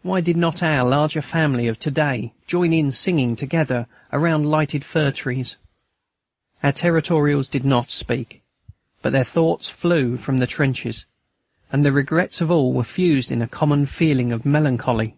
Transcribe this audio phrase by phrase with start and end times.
[0.00, 4.82] Why did not our larger family of to day join in singing together around lighted
[4.82, 5.58] fir trees?
[6.62, 8.40] Our Territorials did not speak;
[9.02, 11.04] but their thoughts flew away from the trenches,
[11.70, 15.16] and the regrets of all were fused in a common feeling of melancholy.